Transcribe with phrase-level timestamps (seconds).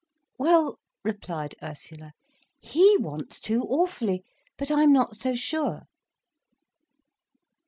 [0.39, 2.13] "Well," replied Ursula,
[2.59, 4.25] "He wants to, awfully,
[4.57, 5.83] but I'm not so sure."